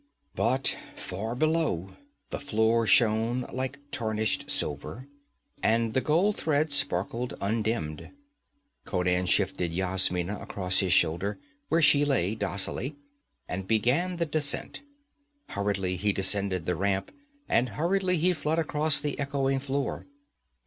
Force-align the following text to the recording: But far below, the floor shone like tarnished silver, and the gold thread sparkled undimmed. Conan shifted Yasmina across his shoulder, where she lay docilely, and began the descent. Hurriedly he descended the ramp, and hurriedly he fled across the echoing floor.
But 0.33 0.75
far 0.95 1.35
below, 1.35 1.91
the 2.31 2.39
floor 2.39 2.87
shone 2.87 3.45
like 3.53 3.77
tarnished 3.91 4.49
silver, 4.49 5.07
and 5.61 5.93
the 5.93 6.01
gold 6.01 6.37
thread 6.37 6.71
sparkled 6.71 7.35
undimmed. 7.39 8.09
Conan 8.83 9.27
shifted 9.27 9.71
Yasmina 9.71 10.39
across 10.39 10.79
his 10.79 10.91
shoulder, 10.91 11.37
where 11.69 11.83
she 11.83 12.03
lay 12.03 12.33
docilely, 12.33 12.95
and 13.47 13.67
began 13.67 14.15
the 14.15 14.25
descent. 14.25 14.81
Hurriedly 15.49 15.97
he 15.97 16.13
descended 16.13 16.65
the 16.65 16.73
ramp, 16.73 17.11
and 17.47 17.69
hurriedly 17.69 18.17
he 18.17 18.33
fled 18.33 18.57
across 18.57 18.99
the 18.99 19.19
echoing 19.19 19.59
floor. 19.59 20.07